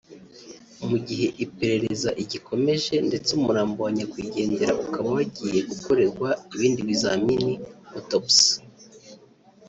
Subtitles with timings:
[0.87, 7.53] mu gihe iperereza igikomeje ndetse umurambo wa nyakwigendera ukaba wagiye gukorerwa ibindi bizamini
[7.97, 8.49] (autopsy)